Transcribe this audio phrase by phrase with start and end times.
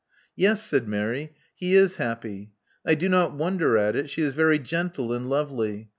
[0.35, 1.35] Yes, ''said Mary.
[1.55, 2.53] He is happy.
[2.83, 5.89] I do not wonder at it: she is very gentle and lovely.